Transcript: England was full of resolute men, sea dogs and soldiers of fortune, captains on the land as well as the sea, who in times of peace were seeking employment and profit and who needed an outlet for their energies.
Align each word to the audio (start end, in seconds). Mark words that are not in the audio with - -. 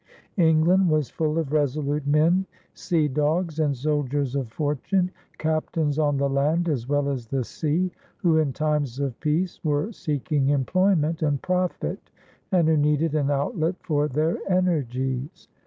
England 0.37 0.89
was 0.89 1.11
full 1.11 1.37
of 1.37 1.51
resolute 1.53 2.07
men, 2.07 2.43
sea 2.73 3.07
dogs 3.07 3.59
and 3.59 3.77
soldiers 3.77 4.35
of 4.35 4.47
fortune, 4.51 5.11
captains 5.37 5.99
on 5.99 6.17
the 6.17 6.27
land 6.27 6.67
as 6.67 6.89
well 6.89 7.07
as 7.07 7.27
the 7.27 7.43
sea, 7.43 7.91
who 8.17 8.39
in 8.39 8.51
times 8.51 8.99
of 8.99 9.19
peace 9.19 9.63
were 9.63 9.91
seeking 9.91 10.49
employment 10.49 11.21
and 11.21 11.43
profit 11.43 12.09
and 12.51 12.67
who 12.67 12.77
needed 12.77 13.13
an 13.13 13.29
outlet 13.29 13.75
for 13.83 14.07
their 14.07 14.39
energies. 14.51 15.47